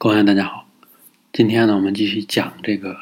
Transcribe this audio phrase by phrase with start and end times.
[0.00, 0.68] 各位大家好，
[1.32, 3.00] 今天呢，我们继续讲这个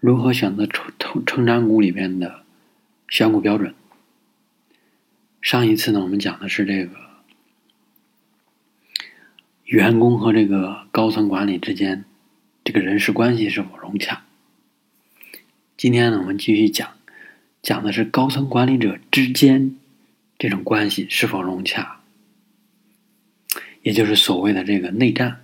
[0.00, 2.44] 如何选择成成成长股里边的
[3.08, 3.74] 选股标准。
[5.42, 6.96] 上一次呢，我们讲的是这个
[9.66, 12.06] 员工和这个高层管理之间
[12.64, 14.24] 这个人事关系是否融洽。
[15.76, 16.96] 今天呢，我们继续讲
[17.60, 19.76] 讲的是高层管理者之间
[20.38, 22.00] 这种关系是否融洽，
[23.82, 25.40] 也就是所谓的这个内战。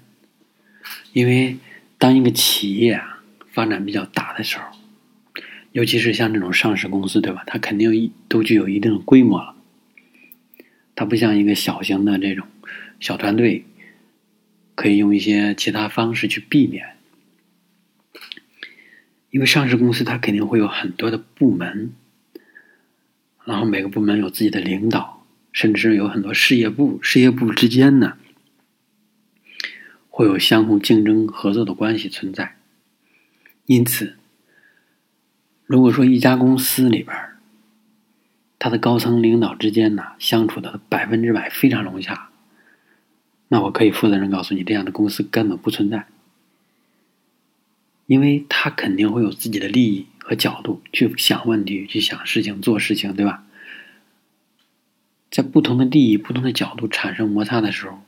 [1.19, 1.57] 因为
[1.98, 4.66] 当一个企业啊发展比较大的时候，
[5.73, 7.42] 尤其是像这种上市公司，对吧？
[7.45, 9.56] 它肯定都具有一定的规模了。
[10.95, 12.47] 它不像一个小型的这种
[13.01, 13.65] 小团队，
[14.77, 16.87] 可以用一些其他方式去避免。
[19.30, 21.95] 因为上市公司它肯定会有很多的部门，
[23.45, 28.16] 然后每个部门有自己的领导，甚至有很多事业部，事业部之间呢。
[30.18, 32.56] 会有相互竞争、合作的关系存在，
[33.66, 34.16] 因此，
[35.64, 37.16] 如果说一家公司里边
[38.58, 42.30] 他的高层领导之间呢相处的百分之百非常融洽，
[43.47, 46.06] 那我可以负责任告诉你，这样的公司根本不存在，
[48.06, 53.44] 因为他肯定会有自己的利益和角度去想问题、去想事情、做事情，对吧？
[55.30, 58.00] 在不同的利益、不同的角度产生摩擦的时候。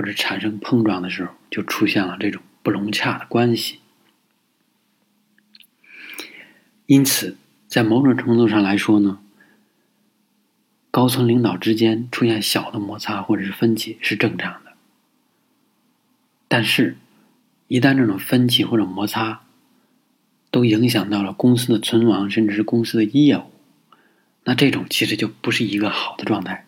[0.00, 3.80] 或者产生碰撞的时候，就出现了这种不融洽的关系。
[6.86, 7.36] 因此，
[7.68, 9.18] 在某种程度上来说呢，
[10.90, 14.72] 高层领导之间出现小的摩擦或者是分歧是正常的。
[16.48, 16.96] 但是，
[17.68, 19.42] 一旦这种分歧或者摩擦
[20.50, 23.50] 都影响到了公司的存亡，甚至是公司的业务，
[24.44, 26.64] 那这种其实就不是一个好的状态。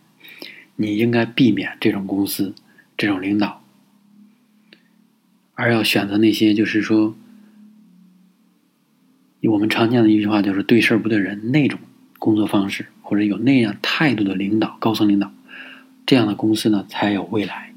[0.76, 2.54] 你应该避免这种公司。
[2.96, 3.64] 这种领导，
[5.54, 7.16] 而要选择那些就是说，
[9.42, 11.80] 我们常见的一句话就是“对事不对人”那种
[12.20, 15.32] 工作方式，或者有那样态度的领导、高层领导，
[16.06, 17.72] 这样的公司呢才有未来。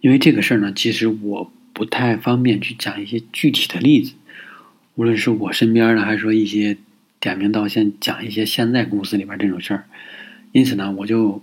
[0.00, 4.12] 因为这个事儿呢，其实我不太方便去讲一些具体的例子，
[4.96, 6.76] 无论是我身边的，还是说一些
[7.18, 9.84] 点名道姓讲一些现在公司里边这种事儿，
[10.52, 11.42] 因此呢，我就。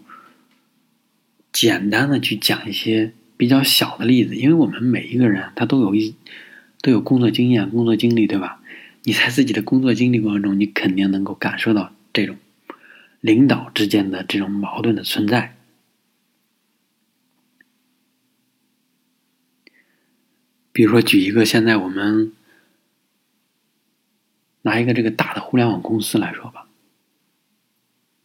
[1.52, 6.16] 简单的去讲一些比较小的例子，因为我们每一个人他都有一
[6.82, 8.62] 都有工作经验、工作经历，对吧？
[9.04, 12.36] 你在自己的工作经历过程中，你肯定能够感受到这种
[13.22, 15.56] 领导之间的这种矛盾的存在。
[20.72, 22.34] 比如说，举一个现在我们
[24.62, 26.68] 拿一个这个大的互联网公司来说吧，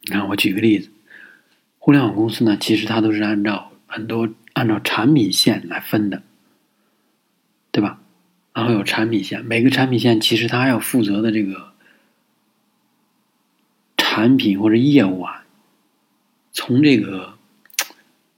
[0.02, 0.90] 你看，我举个例子。
[1.84, 6.22] 互联网公司呢，其实它都是按照很多按照产品线来分的，
[7.72, 8.00] 对吧？
[8.54, 11.72] 然后有产品线，每个产品线其实它要负责的这个
[13.96, 15.44] 产品或者业务啊，
[16.52, 17.36] 从这个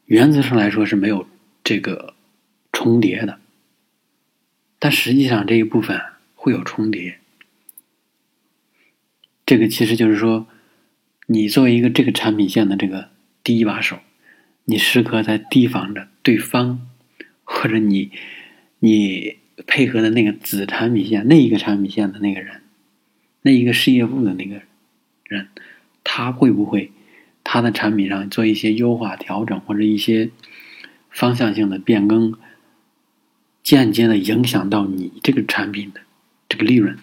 [0.06, 1.28] 原则上来说是没有
[1.62, 2.14] 这个
[2.72, 3.38] 重叠的，
[4.78, 6.00] 但实际上这一部分
[6.34, 7.18] 会有重叠。
[9.44, 10.46] 这个其实就是说，
[11.26, 13.12] 你作为一个这个产品线的这个。
[13.44, 14.00] 第一把手，
[14.64, 16.80] 你时刻在提防着对方，
[17.44, 18.10] 或者你
[18.78, 22.62] 你配合的那个子产品线那一个产品线的那个人，
[23.42, 24.62] 那一个事业部的那个
[25.24, 25.48] 人，
[26.02, 26.90] 他会不会
[27.44, 30.30] 他的产品上做一些优化调整，或者一些
[31.10, 32.34] 方向性的变更，
[33.62, 36.00] 间接的影响到你这个产品的
[36.48, 36.96] 这个利润，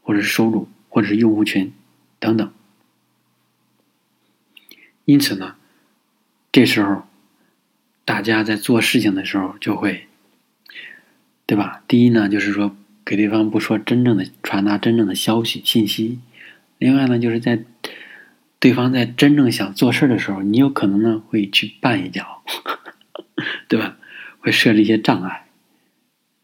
[0.00, 1.72] 或者是收入，或者是用户群
[2.20, 2.52] 等等。
[5.06, 5.54] 因此呢，
[6.50, 7.04] 这时候
[8.04, 10.08] 大家在做事情的时候就会，
[11.46, 11.82] 对吧？
[11.86, 16.18] 第一呢，就是说给对方不说真正的传达真正的消息信息；
[16.78, 17.64] 另外呢，就是在
[18.58, 22.42] 对方在真正想做事的时候，你有可能呢会去绊一脚，
[23.68, 23.96] 对吧？
[24.40, 25.46] 会设置一些障碍。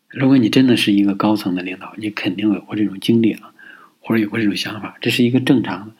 [0.08, 3.53] 如果你真的是一个高层的领导，你肯定有过这种经历了，
[3.99, 5.94] 或者有过这种想法，这是一个正常的。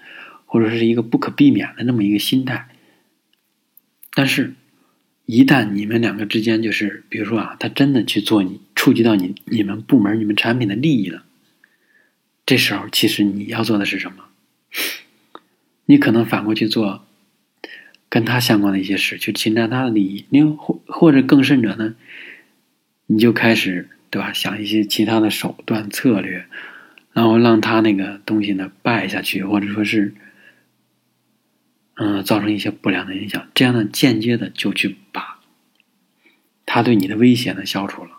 [0.53, 2.69] 或者是一个不可避免的那么一个心态，
[4.13, 4.53] 但是，
[5.25, 11.25] 一旦你们两个之间就是，比如说啊，他真的去做你触及到你你们部门、你们产品的利益了，
[12.45, 14.25] 这时候其实你要做的是什么？
[15.87, 17.03] 你可能反过去做
[18.11, 20.27] 跟他相关的一些事，去侵占他的利益。
[20.29, 21.95] 你或或者更甚者呢，
[23.07, 24.35] 你就开始对吧？
[24.35, 26.45] 想一些其他的手段策略，
[27.15, 30.13] 然后让他那个东西呢败下去，或者说是。
[31.95, 35.39] 嗯，造成一些不良的影响，这样呢，间接的就去把
[36.65, 38.11] 他对你的威胁呢消除了，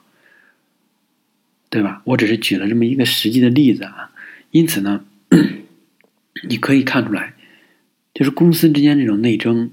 [1.69, 2.01] 对吧？
[2.05, 4.11] 我只是举了这么一个实际的例子啊，
[4.51, 5.05] 因此呢，
[6.47, 7.33] 你可以看出来，
[8.13, 9.71] 就是公司之间这种内争、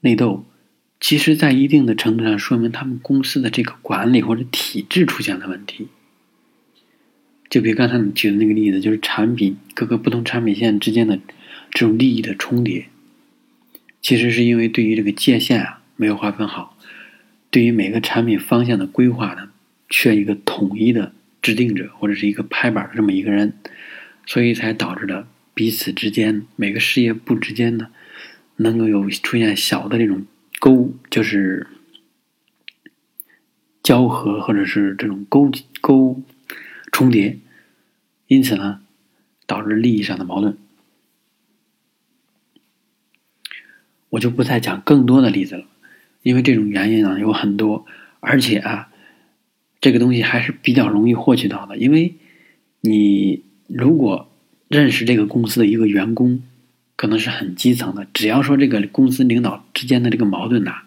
[0.00, 0.44] 内斗，
[1.00, 5.88] 其实在一定的程度上说明他们公司的这个管理或者体制出现了问题。
[7.48, 11.18] 就比如刚才你举的那个例子，就是产品各个不同产品线之间的
[11.70, 12.88] 这种利益的重叠，
[14.00, 16.76] 其实是因为对于这个界限啊没有划分好，
[17.50, 19.50] 对于每个产品方向的规划呢，
[19.88, 21.12] 缺一个统一的
[21.42, 23.54] 制定者或者是一个拍板的这么一个人，
[24.26, 27.88] 所以才导致了彼此之间每个事业部之间呢，
[28.56, 30.26] 能够有出现小的这种
[30.58, 31.66] 沟，就是
[33.82, 36.22] 交合或者是这种沟沟。
[36.90, 37.38] 重叠，
[38.26, 38.80] 因此呢，
[39.46, 40.56] 导致利益上的矛盾。
[44.10, 45.64] 我就不再讲更多的例子了，
[46.22, 47.86] 因为这种原因呢有很多，
[48.20, 48.88] 而且啊，
[49.80, 51.76] 这个东西还是比较容易获取到的。
[51.76, 52.14] 因为
[52.80, 54.30] 你如果
[54.68, 56.42] 认识这个公司的一个员工，
[56.96, 60.82] 可能是很基层的，只要说这个公司领导之间的这个矛盾呐，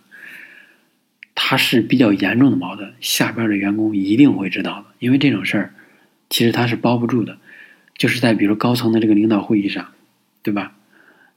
[1.36, 5.74] 他是比较严重的矛盾，下边的员工一定会知道的，因为这种事儿。
[6.30, 7.40] 其实他是包不住的，
[7.98, 9.90] 就是在比如高层的这个领导会议上，
[10.42, 10.74] 对吧？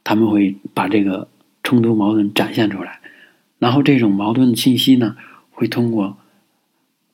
[0.04, 1.26] 他们会把这个
[1.64, 3.00] 冲突矛盾展现出来，
[3.58, 5.16] 然后这种矛盾信息呢，
[5.50, 6.16] 会通过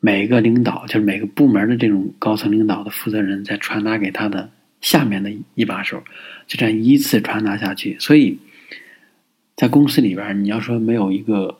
[0.00, 4.50] 每个领导，就是每个部门的这种高层领导的负责人，再传达给他的
[4.82, 6.04] 下面的一把手，
[6.46, 7.96] 就这样依次传达下去。
[7.98, 8.38] 所以，
[9.56, 11.58] 在公司里边，你要说没有一个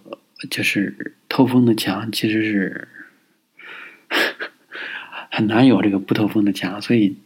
[0.51, 2.89] 就是透风的墙，其实是。
[5.33, 7.17] 很难有这个不透风的墙，所以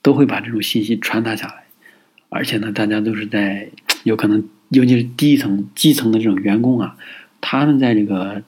[0.00, 1.64] 都会把这种信息传达下来。
[2.30, 3.68] 而且呢，大家都是在
[4.04, 6.96] 有可能，尤其是低层、基层的这种员工啊，
[7.40, 8.42] 他们在这个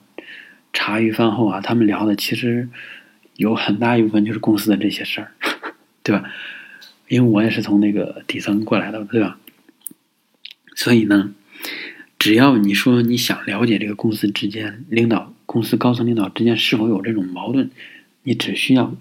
[0.73, 2.69] 茶余饭后啊，他们聊的其实
[3.37, 5.33] 有很大一部分就是公司的这些事儿，
[6.03, 6.31] 对吧？
[7.09, 9.39] 因为我也是从那个底层过来的，对吧？
[10.75, 11.33] 所以呢，
[12.19, 17.71] 只要你说你想了解这个公司之间领导、公司高层领导之间是否有这种矛盾，
[18.23, 18.97] 你只需要。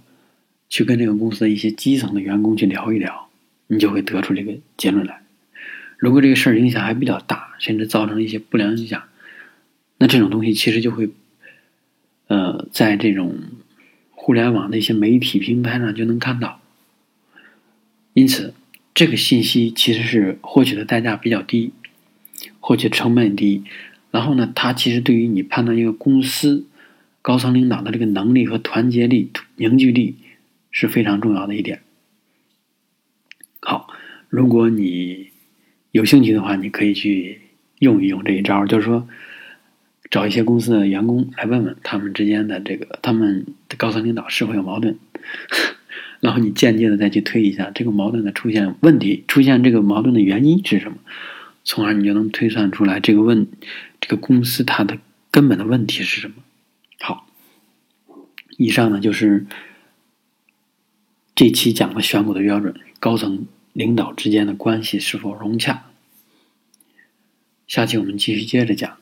[0.70, 3.30] 去跟这个公司的一些基层的员工去聊一聊，
[3.68, 5.22] 你就会得出这个结论来。
[6.04, 9.04] 如果这个事儿影响还比较大，甚至造成一些不良影响，
[10.00, 11.10] 那这种东西其实就会，
[12.28, 13.40] 呃，在这种
[14.12, 16.60] 互联网的一些媒体平台上就能看到。
[18.14, 18.54] 因此，
[18.94, 21.72] 这个信息其实是获取的代价比较低，
[22.60, 23.64] 获取成本低。
[24.12, 26.66] 然后呢，它其实对于你判断一个公司
[27.22, 30.18] 高层领导的这个能力和团结力、凝聚力。
[30.76, 31.84] 是非常重要的一点。
[33.62, 33.94] 好，
[34.28, 35.30] 如果你
[35.94, 37.40] 有兴趣的话，你可以去
[37.78, 39.08] 用一用这一招，就是说
[40.10, 44.98] 找一些公司的员工来问问他们之间的这个他们的高层领导是否有矛盾，
[46.20, 50.98] 然后你间接的再去推一下这个矛盾的出现问题，出现这个矛盾的原因是什么，
[51.64, 53.48] 从而你就能推算出来这个问
[54.02, 54.98] 这个公司它的
[55.30, 56.34] 根本的问题是什么。
[57.00, 57.28] 好，
[58.58, 59.46] 以上呢就是。
[61.36, 65.84] 这期讲的选股的标准，高层领导之间的关系是否融洽？
[67.68, 68.98] 下期我们继续接着讲。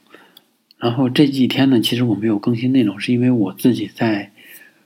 [0.77, 4.31] 然后这几天呢，其实我没有更新内容，是因为我自己在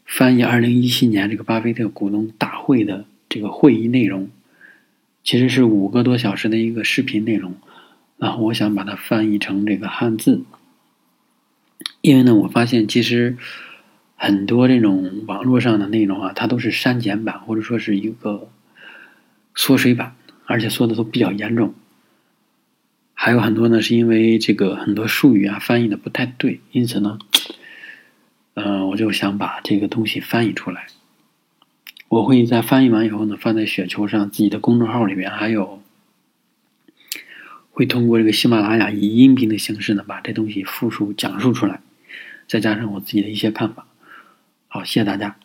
[0.04, 4.30] 翻译二零一七年这个巴菲特股东大会的这个会议内容，
[5.24, 7.56] 其实是五个多小时的一个视频内容。
[8.18, 10.44] 然后我想把它翻译成这个汉字，
[12.02, 13.38] 因为呢，我发现其实。
[14.18, 18.50] 很多这种网络上的内容啊，它都是删减版或者说是一个
[19.56, 21.74] 缩水版，而且缩的都比较严重。
[23.14, 27.18] 还有很多呢，是因为这个很多术语啊翻译的不太对，因此呢，
[28.56, 30.88] 嗯，我就想把这个东西翻译出来。
[32.10, 35.82] 我会在翻译完以后呢，放在雪球上自己的公众号里面，还有
[37.72, 41.82] 会通过这个喜马拉雅以音频的形式呢，把这东西复述讲述出来，
[42.48, 43.88] 再加上我自己的一些看法。
[44.68, 45.38] 好，谢谢大家。